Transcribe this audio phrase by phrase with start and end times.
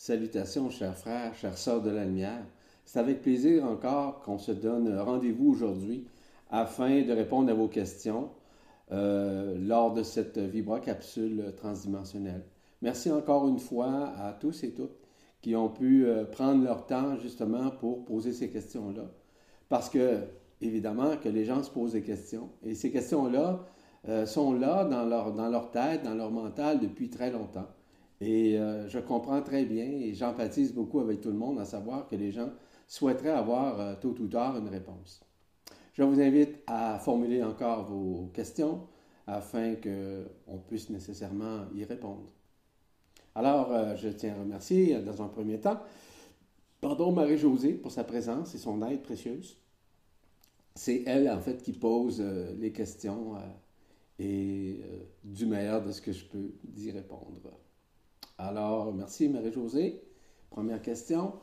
[0.00, 2.44] Salutations, chers frères, chères sœurs de la lumière.
[2.84, 6.06] C'est avec plaisir encore qu'on se donne rendez-vous aujourd'hui
[6.50, 8.30] afin de répondre à vos questions
[8.92, 12.44] euh, lors de cette vibra-capsule transdimensionnelle.
[12.80, 14.96] Merci encore une fois à tous et toutes
[15.42, 19.10] qui ont pu euh, prendre leur temps justement pour poser ces questions-là.
[19.68, 20.20] Parce que,
[20.60, 22.50] évidemment, que les gens se posent des questions.
[22.62, 23.66] Et ces questions-là
[24.08, 27.66] euh, sont là dans leur, dans leur tête, dans leur mental depuis très longtemps.
[28.20, 32.08] Et euh, je comprends très bien et j'empathise beaucoup avec tout le monde à savoir
[32.08, 32.50] que les gens
[32.88, 35.20] souhaiteraient avoir euh, tôt ou tard une réponse.
[35.92, 38.86] Je vous invite à formuler encore vos questions
[39.26, 42.32] afin qu'on puisse nécessairement y répondre.
[43.34, 45.78] Alors, euh, je tiens à remercier dans un premier temps,
[46.80, 49.58] pardon, Marie-Josée pour sa présence et son aide précieuse.
[50.74, 53.34] C'est elle, en fait, qui pose les questions
[54.20, 54.80] et
[55.24, 57.50] du meilleur de ce que je peux d'y répondre.
[58.38, 60.00] Alors, merci Marie-Josée.
[60.50, 61.34] Première question.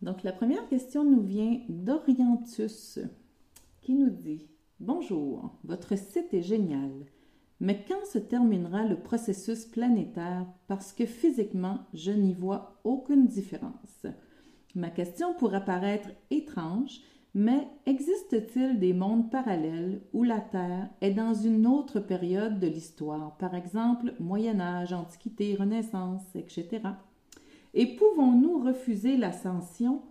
[0.00, 2.98] Donc, la première question nous vient d'Orientus
[3.82, 4.48] qui nous dit
[4.80, 6.90] Bonjour, votre site est génial,
[7.60, 10.46] mais quand se terminera le processus planétaire?
[10.66, 14.06] Parce que physiquement, je n'y vois aucune différence
[14.74, 17.00] Ma question pourrait paraître étrange,
[17.38, 23.36] mais existe-t-il des mondes parallèles où la Terre est dans une autre période de l'histoire,
[23.36, 26.80] par exemple Moyen Âge, Antiquité, Renaissance, etc.
[27.74, 30.02] Et pouvons-nous refuser l'ascension,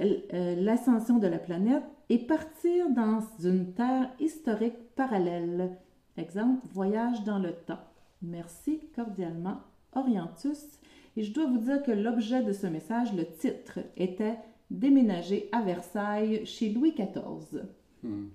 [0.00, 5.76] euh, l'ascension de la planète et partir dans une Terre historique parallèle?
[6.16, 7.84] Exemple, voyage dans le temps.
[8.22, 9.58] Merci cordialement,
[9.94, 10.80] Orientus.
[11.14, 14.38] Et je dois vous dire que l'objet de ce message, le titre, était
[14.72, 17.62] déménager à Versailles chez Louis XIV.
[18.02, 18.28] Hmm.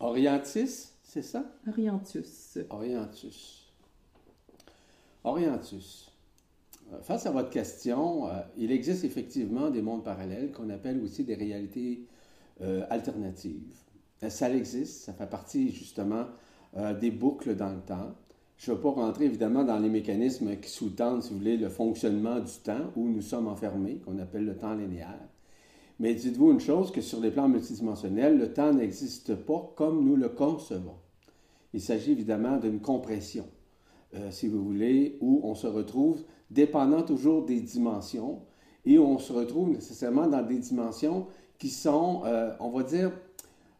[0.00, 1.44] Orientis, c'est ça?
[1.68, 2.58] Orientus.
[2.70, 3.72] Orientus.
[5.24, 6.10] Orientus.
[6.92, 11.24] Euh, face à votre question, euh, il existe effectivement des mondes parallèles qu'on appelle aussi
[11.24, 12.06] des réalités
[12.62, 13.76] euh, alternatives.
[14.28, 16.26] Ça existe, ça fait partie justement
[17.00, 18.14] des boucles dans le temps.
[18.60, 21.70] Je ne vais pas rentrer évidemment dans les mécanismes qui sous-tendent, si vous voulez, le
[21.70, 25.18] fonctionnement du temps où nous sommes enfermés, qu'on appelle le temps linéaire.
[25.98, 30.14] Mais dites-vous une chose, que sur les plans multidimensionnels, le temps n'existe pas comme nous
[30.14, 30.98] le concevons.
[31.72, 33.46] Il s'agit évidemment d'une compression,
[34.14, 38.42] euh, si vous voulez, où on se retrouve dépendant toujours des dimensions
[38.84, 41.28] et on se retrouve nécessairement dans des dimensions
[41.58, 43.10] qui sont, euh, on va dire,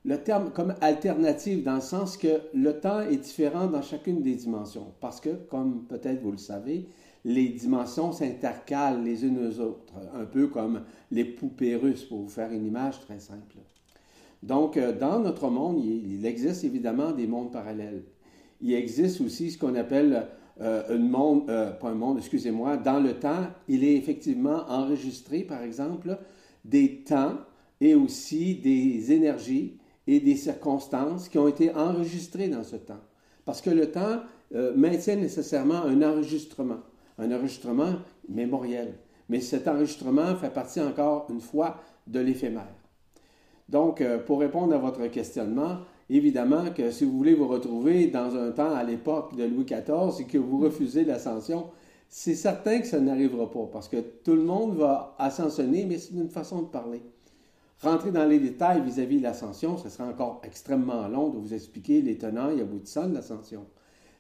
[0.05, 4.35] le terme comme alternative dans le sens que le temps est différent dans chacune des
[4.35, 4.95] dimensions.
[5.01, 6.87] Parce que, comme peut-être vous le savez,
[7.25, 12.29] les dimensions s'intercalent les unes aux autres, un peu comme les poupées russes, pour vous
[12.29, 13.57] faire une image très simple.
[14.43, 18.05] Donc, euh, dans notre monde, il existe évidemment des mondes parallèles.
[18.63, 20.29] Il existe aussi ce qu'on appelle
[20.63, 25.41] euh, un monde, euh, pas un monde, excusez-moi, dans le temps, il est effectivement enregistré,
[25.43, 26.19] par exemple,
[26.65, 27.35] des temps
[27.83, 29.80] et aussi des énergies
[30.11, 33.01] et des circonstances qui ont été enregistrées dans ce temps.
[33.45, 34.21] Parce que le temps
[34.55, 36.81] euh, maintient nécessairement un enregistrement,
[37.19, 37.95] un enregistrement
[38.29, 38.95] mémoriel.
[39.29, 41.77] Mais cet enregistrement fait partie encore une fois
[42.09, 42.75] de l'éphémère.
[43.69, 45.79] Donc, euh, pour répondre à votre questionnement,
[46.09, 50.21] évidemment que si vous voulez vous retrouver dans un temps à l'époque de Louis XIV
[50.21, 51.67] et que vous refusez l'ascension,
[52.09, 56.15] c'est certain que ça n'arrivera pas parce que tout le monde va ascensionner, mais c'est
[56.15, 57.01] une façon de parler.
[57.83, 62.03] Rentrer dans les détails vis-à-vis de l'ascension, ce serait encore extrêmement long de vous expliquer
[62.03, 63.65] les tenants et aboutissants de l'ascension.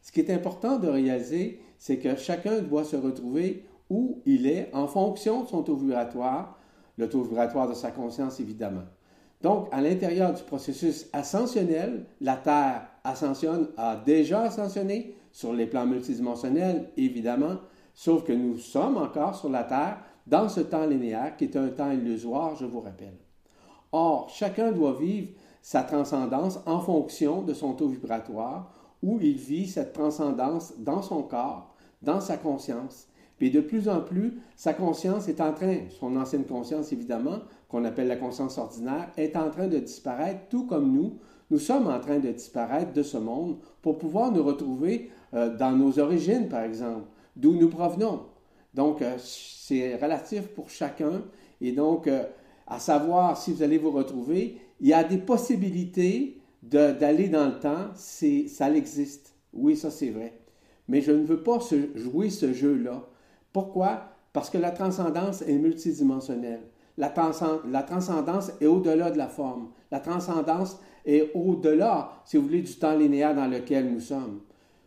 [0.01, 4.71] Ce qui est important de réaliser, c'est que chacun doit se retrouver où il est
[4.73, 6.59] en fonction de son taux vibratoire,
[6.97, 8.85] le taux vibratoire de sa conscience évidemment.
[9.43, 15.87] Donc, à l'intérieur du processus ascensionnel, la Terre ascensionne, a déjà ascensionné sur les plans
[15.87, 17.57] multidimensionnels, évidemment,
[17.93, 21.69] sauf que nous sommes encore sur la Terre dans ce temps linéaire qui est un
[21.69, 23.17] temps illusoire, je vous rappelle.
[23.93, 25.29] Or, chacun doit vivre
[25.63, 31.23] sa transcendance en fonction de son taux vibratoire, où il vit cette transcendance dans son
[31.23, 33.09] corps, dans sa conscience.
[33.39, 37.39] Puis de plus en plus, sa conscience est en train, son ancienne conscience évidemment,
[37.69, 41.19] qu'on appelle la conscience ordinaire, est en train de disparaître, tout comme nous.
[41.51, 45.73] Nous sommes en train de disparaître de ce monde pour pouvoir nous retrouver euh, dans
[45.73, 48.27] nos origines, par exemple, d'où nous provenons.
[48.75, 51.23] Donc, euh, c'est relatif pour chacun.
[51.61, 52.25] Et donc, euh,
[52.71, 57.59] à savoir si vous allez vous retrouver, il y a des possibilités d'aller dans le
[57.59, 59.35] temps, ça existe.
[59.53, 60.41] Oui, ça c'est vrai.
[60.89, 61.59] Mais je ne veux pas
[61.97, 63.05] jouer ce jeu-là.
[63.53, 64.05] Pourquoi?
[64.33, 66.63] Parce que la transcendance est multidimensionnelle.
[66.97, 67.13] La,
[67.69, 69.71] la transcendance est au-delà de la forme.
[69.91, 74.41] La transcendance est au-delà, si vous voulez, du temps linéaire dans lequel nous sommes.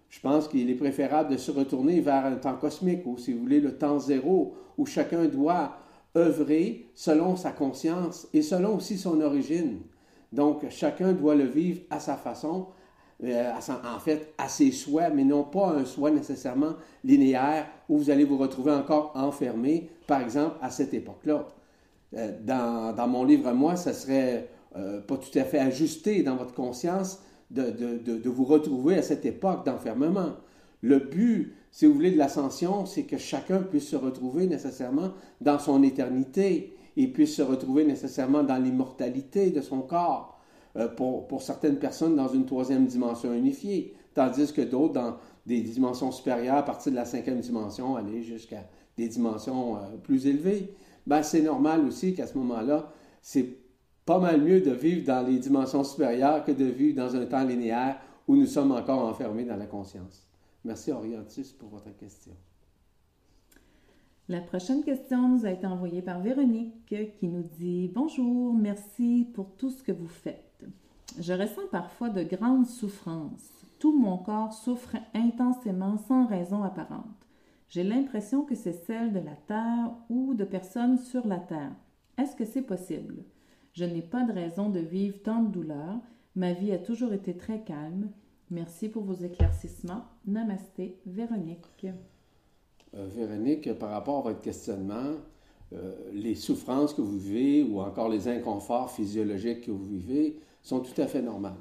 [0.09, 3.39] Je pense qu'il est préférable de se retourner vers un temps cosmique, ou si vous
[3.39, 5.75] voulez, le temps zéro, où chacun doit
[6.15, 9.79] œuvrer selon sa conscience et selon aussi son origine.
[10.31, 12.67] Donc, chacun doit le vivre à sa façon,
[13.23, 13.51] euh,
[13.85, 16.73] en fait, à ses souhaits, mais non pas un souhait nécessairement
[17.03, 21.47] linéaire où vous allez vous retrouver encore enfermé, par exemple, à cette époque-là.
[22.15, 26.35] Euh, dans, mon livre à moi, ça serait euh, pas tout à fait ajusté dans
[26.35, 27.21] votre conscience
[27.51, 30.33] de, de vous retrouver à cette époque d'enfermement.
[30.83, 35.57] Le but, si vous voulez, de l'ascension, c'est que chacun puisse se retrouver nécessairement dans
[35.57, 40.41] son éternité et puisse se retrouver nécessairement dans l'immortalité de son corps.
[40.75, 45.15] Euh, pour, certaines personnes dans une troisième dimension unifiée, tandis que d'autres dans
[45.45, 50.27] des dimensions supérieures, à partir de la cinquième dimension, aller jusqu'à des dimensions euh, plus
[50.27, 50.73] élevées.
[51.07, 52.91] Ben, c'est normal aussi qu'à ce moment-là,
[53.21, 53.57] c'est
[54.05, 57.45] pas mal mieux de vivre dans les dimensions supérieures que de vivre dans un temps
[57.45, 60.27] linéaire où nous sommes encore enfermés dans la conscience.
[60.65, 62.33] Merci Orientus pour votre question.
[64.29, 69.55] La prochaine question nous a été envoyée par Véronique qui nous dit Bonjour, merci pour
[69.57, 70.63] tout ce que vous faites.
[71.19, 73.65] Je ressens parfois de grandes souffrances.
[73.79, 77.27] Tout mon corps souffre intensément sans raison apparente.
[77.67, 81.75] J'ai l'impression que c'est celle de la Terre ou de personnes sur la Terre.
[82.17, 83.25] Est-ce que c'est possible?
[83.73, 85.99] Je n'ai pas de raison de vivre tant de douleurs.
[86.35, 88.09] Ma vie a toujours été très calme.
[88.51, 90.05] Merci pour vos éclaircissements.
[90.25, 91.87] Namasté, Véronique.
[92.93, 95.13] Euh, Véronique, par rapport à votre questionnement,
[95.73, 100.81] euh, les souffrances que vous vivez ou encore les inconforts physiologiques que vous vivez sont
[100.81, 101.57] tout à fait normales.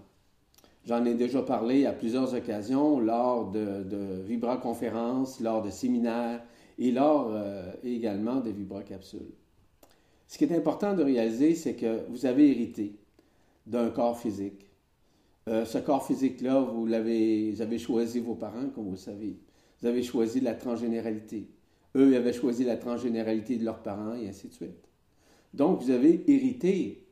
[0.85, 6.43] J'en ai déjà parlé à plusieurs occasions lors de, de vibra-conférences, lors de séminaires
[6.79, 9.33] et lors euh, également de vibra-capsules.
[10.27, 12.97] Ce qui est important de réaliser, c'est que vous avez hérité
[13.67, 14.72] d'un corps physique.
[15.47, 19.37] Ce corps physique-là, vous, l'avez, avez choisi vos parents, comme vous savez.
[19.81, 21.49] Vous avez choisi la transgénéralité.
[21.97, 24.89] Eux avaient choisi la transgénéralité de leurs parents et ainsi de suite.
[25.53, 27.07] Donc, vous avez hérité,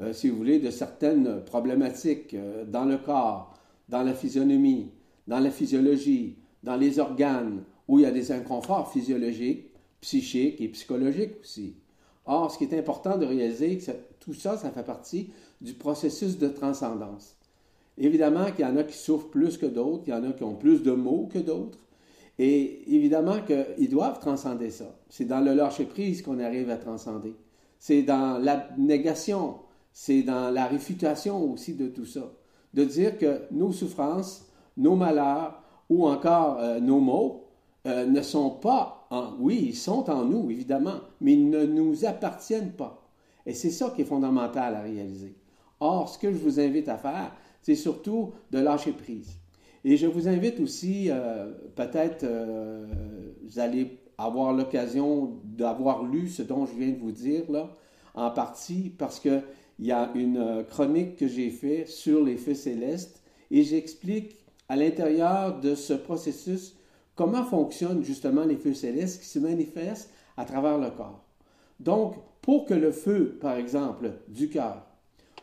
[0.00, 3.54] euh, si vous voulez, de certaines problématiques euh, dans le corps,
[3.88, 4.90] dans la physionomie,
[5.26, 9.70] dans la physiologie, dans les organes, où il y a des inconforts physiologiques,
[10.00, 11.76] psychiques et psychologiques aussi.
[12.24, 13.90] Or, ce qui est important de réaliser, que
[14.20, 15.30] tout ça, ça fait partie
[15.60, 17.36] du processus de transcendance.
[17.98, 20.44] Évidemment qu'il y en a qui souffrent plus que d'autres, il y en a qui
[20.44, 21.78] ont plus de maux que d'autres,
[22.38, 24.96] et évidemment qu'ils doivent transcender ça.
[25.08, 27.34] C'est dans le lâcher-prise qu'on arrive à transcender.
[27.78, 29.56] C'est dans la négation,
[29.92, 32.32] c'est dans la réfutation aussi de tout ça.
[32.72, 37.44] De dire que nos souffrances, nos malheurs ou encore euh, nos maux
[37.86, 39.34] euh, ne sont pas en...
[39.38, 43.02] Oui, ils sont en nous, évidemment, mais ils ne nous appartiennent pas.
[43.44, 45.36] Et c'est ça qui est fondamental à réaliser.
[45.80, 49.38] Or, ce que je vous invite à faire, c'est surtout de lâcher prise.
[49.84, 52.86] Et je vous invite aussi, euh, peut-être, euh,
[53.42, 57.70] vous allez avoir l'occasion d'avoir lu ce dont je viens de vous dire, là,
[58.14, 59.42] en partie, parce qu'il
[59.80, 64.36] y a une euh, chronique que j'ai faite sur les feux célestes et j'explique
[64.68, 66.76] à l'intérieur de ce processus
[67.16, 71.24] comment fonctionnent justement les feux célestes qui se manifestent à travers le corps.
[71.80, 74.86] Donc, pour que le feu, par exemple, du cœur,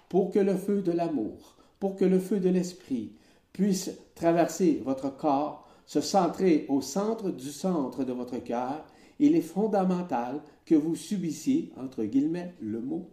[0.08, 3.14] pour que le feu de l'amour, pour que le feu de l'esprit,
[3.54, 8.86] puisse traverser votre corps, se centrer au centre du centre de votre cœur,
[9.20, 13.10] il est fondamental que vous subissiez, entre guillemets, le mot,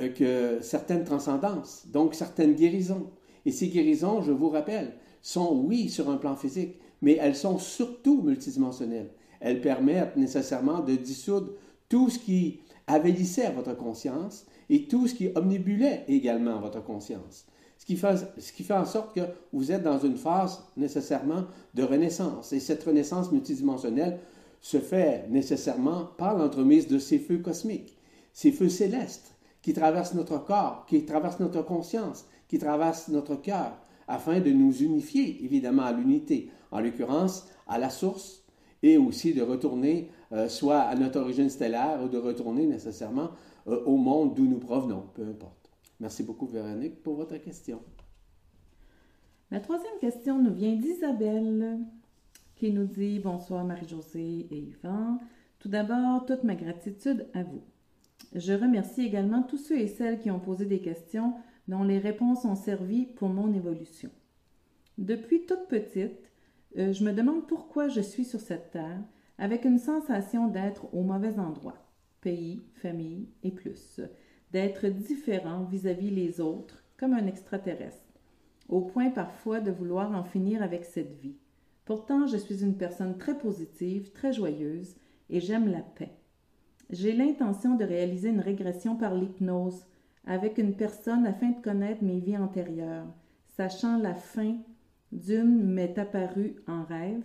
[0.00, 3.10] euh, que certaines transcendances, donc certaines guérisons.
[3.44, 7.58] Et ces guérisons, je vous rappelle, sont oui sur un plan physique, mais elles sont
[7.58, 9.10] surtout multidimensionnelles.
[9.40, 11.52] Elles permettent nécessairement de dissoudre
[11.88, 17.46] tout ce qui avélissait votre conscience et tout ce qui omnibulait également votre conscience
[17.78, 19.20] ce qui, fait, en sorte que
[19.52, 22.52] vous êtes dans une phase nécessairement de renaissance.
[22.52, 24.18] Et cette renaissance multidimensionnelle
[24.60, 27.96] se fait nécessairement par l'entremise de ces feux cosmiques,
[28.32, 33.72] ces feux célestes qui traversent notre corps, qui traversent notre conscience, qui traversent notre cœur,
[34.08, 38.42] afin de nous unifier évidemment à l'unité, en l'occurrence à la source,
[38.82, 43.30] et aussi de retourner euh, soit à notre origine stellaire ou de retourner nécessairement
[43.66, 45.65] euh, au monde d'où nous provenons, peu importe.
[46.00, 47.82] Merci beaucoup, Véronique, pour votre question.
[49.50, 51.78] La troisième question nous vient d'Isabelle,
[52.56, 55.18] qui nous dit Bonsoir Marie-Josée et Yvan.
[55.58, 57.62] Tout d'abord, toute ma gratitude à vous.
[58.34, 61.34] Je remercie également tous ceux et celles qui ont posé des questions
[61.68, 64.10] dont les réponses ont servi pour mon évolution.
[64.98, 66.30] Depuis toute petite,
[66.76, 69.00] euh, je me demande pourquoi je suis sur cette terre
[69.38, 71.76] avec une sensation d'être au mauvais endroit,
[72.20, 74.00] pays, famille et plus
[74.56, 78.14] d'être différent vis-à-vis les autres, comme un extraterrestre,
[78.70, 81.36] au point parfois de vouloir en finir avec cette vie.
[81.84, 84.96] Pourtant, je suis une personne très positive, très joyeuse,
[85.28, 86.16] et j'aime la paix.
[86.88, 89.84] J'ai l'intention de réaliser une régression par l'hypnose
[90.24, 93.12] avec une personne afin de connaître mes vies antérieures,
[93.58, 94.56] sachant la fin
[95.12, 97.20] d'une m'est apparue en rêve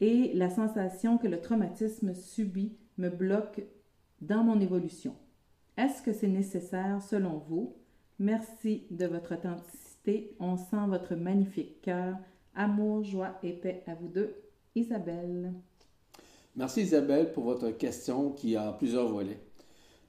[0.00, 3.60] et la sensation que le traumatisme subi me bloque
[4.22, 5.14] dans mon évolution.
[5.80, 7.74] Est-ce que c'est nécessaire selon vous?
[8.18, 10.36] Merci de votre authenticité.
[10.38, 12.16] On sent votre magnifique cœur.
[12.54, 14.34] Amour, joie et paix à vous deux.
[14.74, 15.54] Isabelle.
[16.54, 19.40] Merci Isabelle pour votre question qui a plusieurs volets.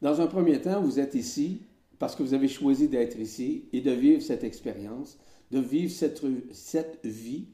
[0.01, 1.61] Dans un premier temps, vous êtes ici
[1.99, 5.17] parce que vous avez choisi d'être ici et de vivre cette expérience,
[5.51, 7.47] de vivre cette, cette vie,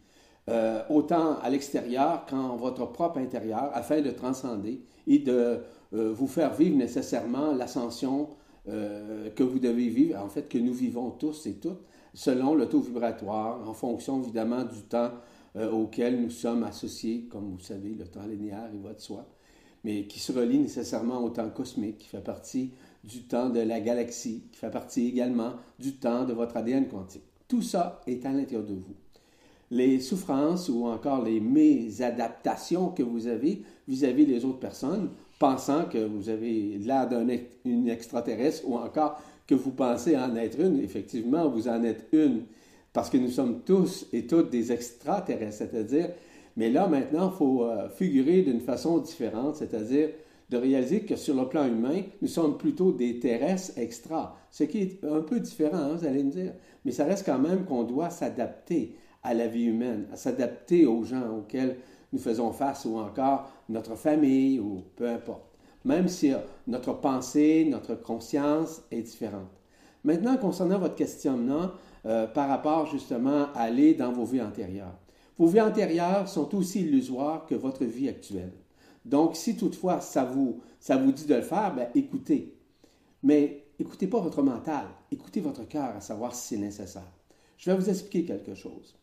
[0.49, 5.59] euh, autant à l'extérieur qu'en votre propre intérieur, afin de transcender et de
[5.91, 8.29] vous faire vivre nécessairement l'ascension
[8.67, 11.81] euh, que vous devez vivre, en fait que nous vivons tous et toutes,
[12.13, 15.11] selon le taux vibratoire, en fonction évidemment du temps
[15.55, 19.25] auquel nous sommes associés, comme vous savez, le temps linéaire, va de soi,
[19.83, 23.79] mais qui se relie nécessairement au temps cosmique, qui fait partie du temps de la
[23.79, 27.23] galaxie, qui fait partie également du temps de votre ADN quantique.
[27.47, 28.95] Tout ça est à l'intérieur de vous.
[29.71, 35.97] Les souffrances ou encore les mésadaptations que vous avez vis-à-vis des autres personnes, pensant que
[35.97, 41.67] vous avez l'air d'une extraterrestre ou encore que vous pensez en être une, effectivement, vous
[41.67, 42.43] en êtes une,
[42.91, 46.09] parce que nous sommes tous et toutes des extraterrestres, c'est-à-dire,
[46.57, 50.09] mais là maintenant, il faut euh, figurer d'une façon différente, c'est-à-dire
[50.49, 54.79] de réaliser que sur le plan humain, nous sommes plutôt des terrestres extra, ce qui
[54.79, 56.53] est un peu différent, hein, vous allez me dire,
[56.83, 61.03] mais ça reste quand même qu'on doit s'adapter à la vie humaine, à s'adapter aux
[61.03, 61.77] gens auxquels
[62.19, 67.95] faisons face ou encore notre famille ou peu importe, même si euh, notre pensée, notre
[67.95, 69.49] conscience est différente.
[70.03, 71.71] Maintenant, concernant votre questionnement
[72.05, 74.97] euh, par rapport justement à aller dans vos vies antérieures.
[75.37, 78.53] Vos vies antérieures sont aussi illusoires que votre vie actuelle.
[79.05, 82.55] Donc, si toutefois ça vous, ça vous dit de le faire, ben, écoutez.
[83.23, 87.11] Mais écoutez pas votre mental, écoutez votre cœur à savoir si c'est nécessaire.
[87.57, 88.95] Je vais vous expliquer quelque chose.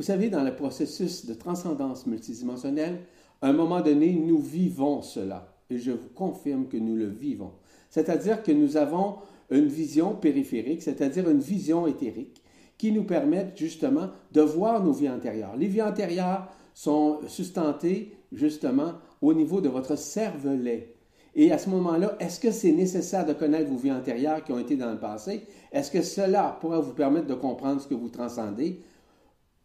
[0.00, 3.00] Vous savez, dans le processus de transcendance multidimensionnelle,
[3.42, 5.58] à un moment donné, nous vivons cela.
[5.68, 7.52] Et je vous confirme que nous le vivons.
[7.90, 9.16] C'est-à-dire que nous avons
[9.50, 12.42] une vision périphérique, c'est-à-dire une vision éthérique,
[12.78, 15.54] qui nous permet justement de voir nos vies antérieures.
[15.58, 20.94] Les vies antérieures sont sustentées justement au niveau de votre cervelet.
[21.34, 24.58] Et à ce moment-là, est-ce que c'est nécessaire de connaître vos vies antérieures qui ont
[24.58, 25.42] été dans le passé?
[25.70, 28.80] Est-ce que cela pourrait vous permettre de comprendre ce que vous transcendez?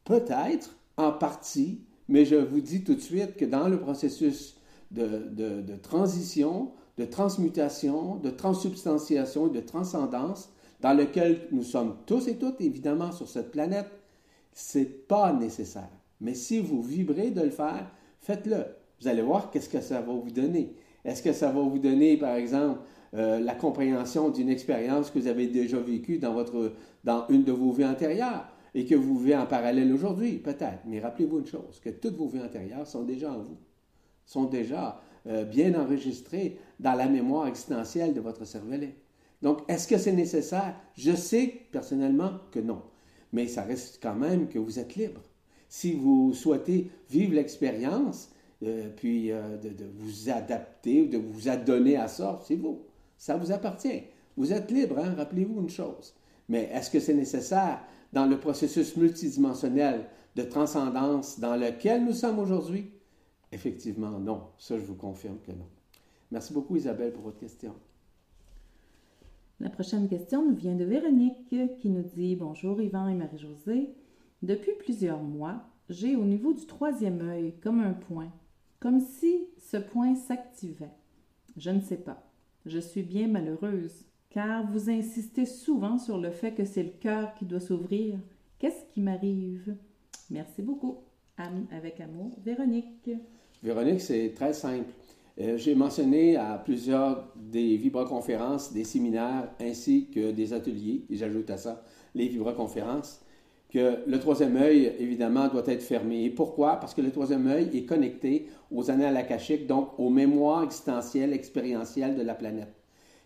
[0.05, 4.55] Peut-être, en partie, mais je vous dis tout de suite que dans le processus
[4.91, 10.49] de, transition, de transmutation, de transsubstantiation, de transcendance,
[10.81, 13.87] dans lequel nous sommes tous et toutes, évidemment, sur cette planète,
[14.53, 15.89] c'est pas nécessaire.
[16.21, 17.89] Mais si vous vibrez de le faire,
[18.21, 18.63] faites-le.
[19.01, 20.75] Vous allez voir qu'est-ce que ça va vous donner.
[21.03, 22.79] Est-ce que ça va vous donner, par exemple,
[23.15, 26.45] euh, la compréhension d'une expérience que vous avez déjà vécue dans,
[27.03, 28.45] dans une de vos vies antérieures?
[28.75, 30.33] Et que vous vivez en parallèle aujourd'hui?
[30.33, 30.79] Peut-être.
[30.85, 33.57] Mais rappelez-vous une chose, que toutes vos vies antérieures sont déjà en vous,
[34.25, 38.95] sont déjà euh, bien enregistrées dans la mémoire existentielle de votre cervelet.
[39.41, 40.75] Donc, est-ce que c'est nécessaire?
[40.93, 42.81] Je sais personnellement que non.
[43.31, 45.21] Mais ça reste quand même que vous êtes libre.
[45.69, 48.29] Si vous souhaitez vivre l'expérience,
[48.63, 52.81] euh, puis euh, de, vous adapter de vous adonner à ça, c'est vous.
[53.17, 54.03] Ça vous appartient.
[54.35, 55.13] Vous êtes libre, hein?
[55.15, 56.13] rappelez-vous une chose.
[56.49, 57.81] Mais est-ce que c'est nécessaire
[58.15, 60.05] dans le processus multidimensionnel
[60.35, 62.89] de transcendance dans lequel nous sommes aujourd'hui?
[63.51, 64.47] Effectivement, non.
[64.57, 65.67] Ça, je vous confirme que non.
[66.31, 67.75] Merci beaucoup, Isabelle, pour votre question.
[69.59, 73.93] La prochaine question nous vient de Véronique qui nous dit Bonjour Yvan et Marie-Josée.
[74.41, 78.31] Depuis plusieurs mois, j'ai au niveau du troisième œil comme un point
[78.79, 80.93] comme si ce point s'activait.
[81.57, 82.21] Je ne sais pas.
[82.65, 84.05] Je suis bien malheureuse,
[84.35, 88.19] car vous insistez souvent sur le fait que c'est le cœur qui doit s'ouvrir.
[88.59, 89.77] Qu'est-ce qui m'arrive?
[90.29, 90.97] Merci beaucoup.
[91.37, 93.09] avec amour, Véronique.
[93.63, 94.89] Véronique, c'est très simple.
[95.39, 101.49] Euh, j'ai mentionné à plusieurs des vibroconférences, des séminaires ainsi que des ateliers, et j'ajoute
[101.49, 103.21] à ça les vibroconférences,
[103.69, 106.25] que le troisième œil, évidemment, doit être fermé.
[106.25, 106.75] Et pourquoi?
[106.77, 112.17] Parce que le troisième œil est connecté aux annales akashiques, donc aux mémoires existentielles, expérientielles
[112.17, 112.84] de la planète.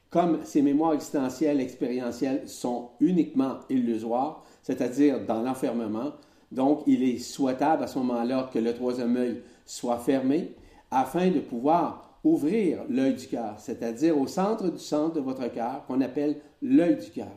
[0.10, 6.14] Comme ces mémoires existentielles, expérientielles sont uniquement illusoires, c'est-à-dire dans l'enfermement,
[6.52, 10.56] donc il est souhaitable à ce moment-là que le troisième œil soit fermé
[10.90, 15.86] afin de pouvoir ouvrir l'œil du cœur, c'est-à-dire au centre du centre de votre cœur
[15.88, 17.32] qu'on appelle l'œil du cœur.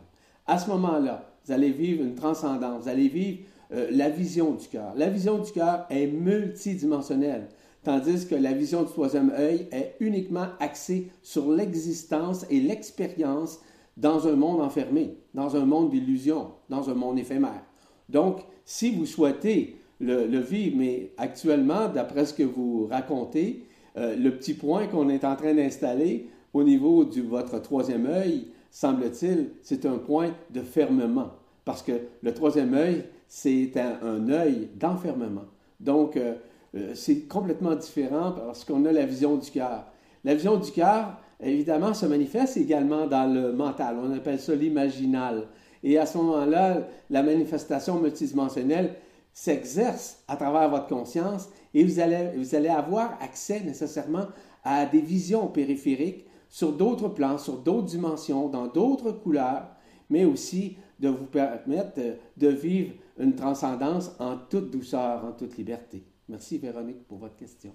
[0.46, 3.40] À ce moment-là, vous allez vivre une transcendance, vous allez vivre
[3.72, 4.92] euh, la vision du cœur.
[4.96, 7.48] La vision du cœur est multidimensionnelle,
[7.84, 13.60] tandis que la vision du troisième œil est uniquement axée sur l'existence et l'expérience
[13.96, 17.62] dans un monde enfermé, dans un monde d'illusions, dans un monde éphémère.
[18.08, 24.36] Donc, si vous souhaitez le, vivre, mais actuellement, d'après ce que vous racontez, euh, le
[24.36, 29.86] petit point qu'on est en train d'installer au niveau de votre troisième œil, semble-t-il, c'est
[29.86, 31.30] un point de fermement.
[31.64, 35.46] Parce que le troisième œil, c'est un, œil d'enfermement.
[35.78, 36.34] Donc, euh,
[36.74, 39.86] euh, c'est complètement différent parce qu'on a la vision du cœur.
[40.24, 43.96] La vision du cœur, évidemment, se manifeste également dans le mental.
[44.02, 45.48] On appelle ça l'imaginal.
[45.82, 48.94] Et à ce moment-là, la manifestation multidimensionnelle
[49.32, 54.26] s'exerce à travers votre conscience et vous allez, vous allez avoir accès nécessairement
[54.62, 59.66] à des visions périphériques sur d'autres plans, sur d'autres dimensions, dans d'autres couleurs,
[60.10, 62.00] mais aussi de vous permettre
[62.36, 66.04] de vivre une transcendance en toute douceur, en toute liberté.
[66.28, 67.72] Merci Véronique pour votre question.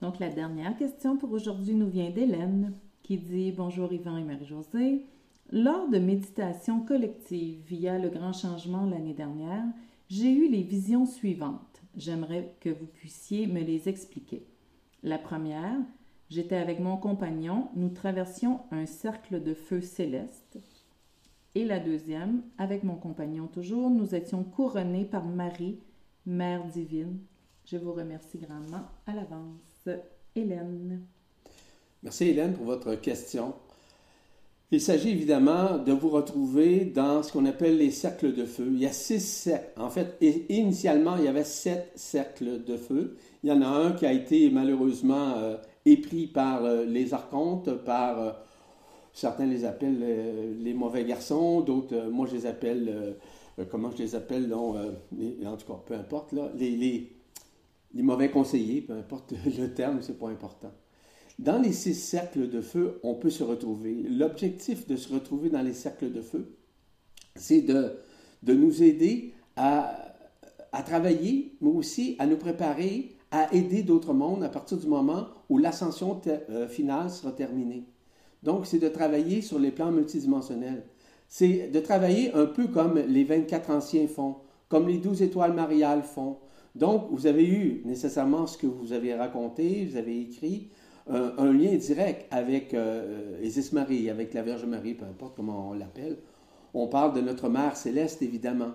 [0.00, 5.06] Donc la dernière question pour aujourd'hui nous vient d'Hélène qui dit Bonjour Yvan et Marie-Josée.
[5.52, 9.64] Lors de méditation collective via le grand changement l'année dernière,
[10.08, 11.82] j'ai eu les visions suivantes.
[11.96, 14.44] J'aimerais que vous puissiez me les expliquer.
[15.02, 15.78] La première,
[16.28, 20.58] j'étais avec mon compagnon, nous traversions un cercle de feu céleste.
[21.54, 25.78] Et la deuxième, avec mon compagnon toujours, nous étions couronnés par Marie,
[26.26, 27.18] Mère divine.
[27.64, 29.88] Je vous remercie grandement à l'avance.
[30.34, 31.02] Hélène.
[32.02, 33.54] Merci Hélène pour votre question.
[34.72, 38.66] Il s'agit évidemment de vous retrouver dans ce qu'on appelle les cercles de feu.
[38.72, 39.80] Il y a six cercles.
[39.80, 40.16] En fait,
[40.48, 43.16] initialement, il y avait sept cercles de feu.
[43.44, 47.70] Il y en a un qui a été malheureusement euh, épris par euh, les archontes,
[47.84, 48.32] par euh,
[49.12, 53.16] certains les appellent les mauvais garçons, d'autres, moi je les appelle,
[53.64, 57.16] comment je les appelle, en tout cas, peu importe, là, les, les,
[57.94, 60.72] les mauvais conseillers, peu importe le terme, c'est pas important.
[61.38, 63.94] Dans les six cercles de feu, on peut se retrouver.
[63.94, 66.56] L'objectif de se retrouver dans les cercles de feu,
[67.34, 67.98] c'est de,
[68.42, 70.14] de nous aider à,
[70.72, 75.26] à travailler, mais aussi à nous préparer à aider d'autres mondes à partir du moment
[75.48, 77.84] où l'ascension euh, finale sera terminée.
[78.42, 80.84] Donc, c'est de travailler sur les plans multidimensionnels.
[81.28, 84.36] C'est de travailler un peu comme les 24 anciens font,
[84.68, 86.38] comme les 12 étoiles mariales font.
[86.74, 90.70] Donc, vous avez eu nécessairement ce que vous avez raconté, vous avez écrit,
[91.08, 95.72] un, lien direct avec euh, Isis Marie, avec la Vierge Marie, peu importe comment on
[95.74, 96.18] l'appelle.
[96.74, 98.72] On parle de notre Mère céleste, évidemment.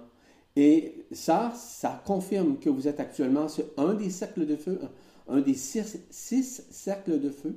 [0.55, 4.79] Et ça, ça confirme que vous êtes actuellement sur un des cercles de feu,
[5.27, 7.55] un des six cercles de feu.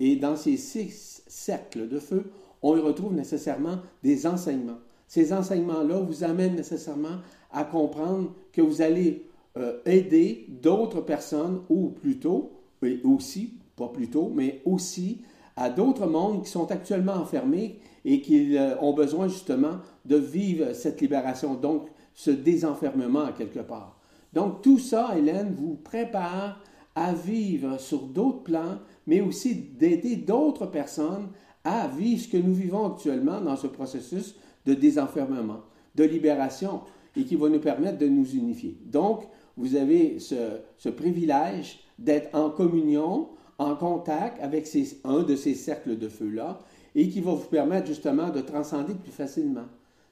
[0.00, 2.30] Et dans ces six cercles de feu,
[2.62, 4.78] on y retrouve nécessairement des enseignements.
[5.06, 7.18] Ces enseignements-là vous amènent nécessairement
[7.50, 14.08] à comprendre que vous allez euh, aider d'autres personnes, ou plutôt, et aussi pas plus
[14.08, 15.22] tôt, mais aussi
[15.56, 20.74] à d'autres mondes qui sont actuellement enfermés et qui euh, ont besoin justement de vivre
[20.74, 23.98] cette libération, donc ce désenfermement à quelque part.
[24.32, 26.60] Donc tout ça, Hélène, vous prépare
[26.94, 31.28] à vivre sur d'autres plans, mais aussi d'aider d'autres personnes
[31.68, 34.34] à vivre ce que nous vivons actuellement dans ce processus
[34.66, 35.60] de désenfermement,
[35.94, 36.80] de libération,
[37.16, 38.76] et qui va nous permettre de nous unifier.
[38.84, 39.22] Donc,
[39.56, 43.28] vous avez ce, privilège d'être en communion
[43.58, 44.68] en contact avec
[45.04, 46.60] un de ces cercles de feu-là
[46.94, 49.66] et qui va vous permettre justement de transcender plus facilement.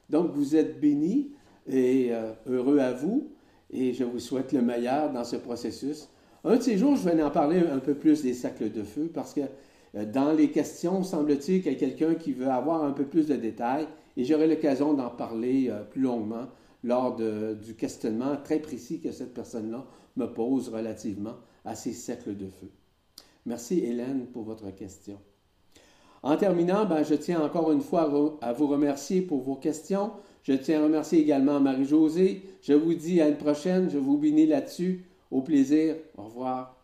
[0.09, 1.31] Donc, vous êtes bénis
[1.69, 3.29] et euh, heureux à vous
[3.71, 6.09] et je vous souhaite le meilleur dans ce processus.
[6.43, 9.09] Un de ces jours, je vais en parler un peu plus des cercles de feu
[9.13, 9.41] parce que
[9.93, 13.35] dans les questions, semble-t-il qu'il y a quelqu'un qui veut avoir un peu plus de
[13.35, 16.47] détails et j'aurai l'occasion d'en parler euh, plus longuement
[16.83, 22.47] lors du questionnement très précis que cette personne-là me pose relativement à ces cercles de
[22.47, 22.69] feu.
[23.45, 25.17] Merci Hélène pour votre question.
[26.23, 30.11] En terminant, ben, je tiens encore une fois à vous remercier pour vos questions.
[30.43, 32.41] Je tiens à remercier également Marie-Josée.
[32.61, 33.89] Je vous dis à une prochaine.
[33.89, 35.05] Je vous bénis là-dessus.
[35.31, 35.95] Au plaisir.
[36.17, 36.76] Au revoir.